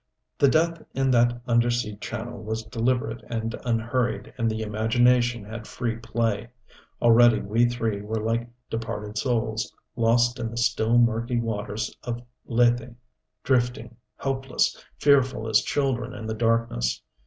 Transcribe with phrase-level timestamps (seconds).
[0.39, 5.97] The death in that undersea channel was deliberate and unhurried, and the imagination had free
[5.97, 6.49] play.
[6.99, 12.95] Already we three were like departed souls, lost in the still, murky waters of Lethe
[13.43, 17.03] drifting, helpless, fearful as children in the darkness.